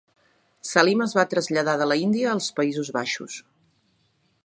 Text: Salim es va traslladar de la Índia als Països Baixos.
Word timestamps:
Salim 0.69 1.03
es 1.05 1.13
va 1.17 1.27
traslladar 1.35 1.77
de 1.83 1.89
la 1.91 1.99
Índia 2.07 2.33
als 2.35 2.51
Països 2.61 2.93
Baixos. 2.99 3.41